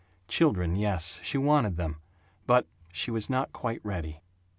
[0.27, 1.97] Children, yes, she wanted them,
[2.47, 4.23] but She was not quite ready.